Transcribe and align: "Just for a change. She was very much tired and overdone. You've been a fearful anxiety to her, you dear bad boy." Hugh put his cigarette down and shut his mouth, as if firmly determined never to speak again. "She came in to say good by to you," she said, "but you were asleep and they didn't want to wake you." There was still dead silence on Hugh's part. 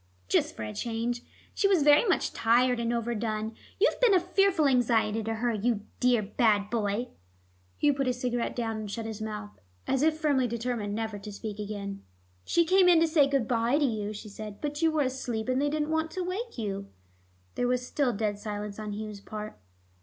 "Just 0.27 0.55
for 0.55 0.63
a 0.63 0.73
change. 0.73 1.21
She 1.53 1.67
was 1.67 1.83
very 1.83 2.05
much 2.09 2.33
tired 2.33 2.79
and 2.79 2.91
overdone. 2.91 3.53
You've 3.79 3.99
been 4.01 4.15
a 4.15 4.19
fearful 4.19 4.67
anxiety 4.67 5.21
to 5.21 5.35
her, 5.35 5.53
you 5.53 5.81
dear 5.99 6.23
bad 6.23 6.71
boy." 6.71 7.09
Hugh 7.77 7.93
put 7.93 8.07
his 8.07 8.19
cigarette 8.19 8.55
down 8.55 8.77
and 8.77 8.89
shut 8.89 9.05
his 9.05 9.21
mouth, 9.21 9.59
as 9.85 10.01
if 10.01 10.17
firmly 10.17 10.47
determined 10.47 10.95
never 10.95 11.19
to 11.19 11.31
speak 11.31 11.59
again. 11.59 12.03
"She 12.43 12.65
came 12.65 12.89
in 12.89 12.99
to 12.99 13.07
say 13.07 13.27
good 13.27 13.47
by 13.47 13.77
to 13.77 13.85
you," 13.85 14.11
she 14.11 14.27
said, 14.27 14.59
"but 14.59 14.81
you 14.81 14.89
were 14.91 15.03
asleep 15.03 15.47
and 15.47 15.61
they 15.61 15.69
didn't 15.69 15.91
want 15.91 16.09
to 16.13 16.23
wake 16.23 16.57
you." 16.57 16.87
There 17.53 17.67
was 17.67 17.85
still 17.85 18.11
dead 18.11 18.39
silence 18.39 18.79
on 18.79 18.93
Hugh's 18.93 19.21
part. 19.21 19.59